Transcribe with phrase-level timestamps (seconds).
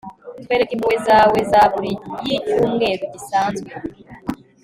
[0.43, 1.91] twereke impuhwe zawezaburi
[2.25, 3.69] y'icyumweru gisanzwe